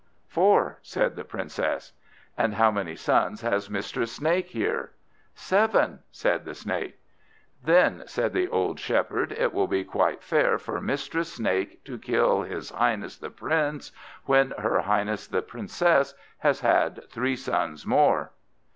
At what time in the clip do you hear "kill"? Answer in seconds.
11.99-12.41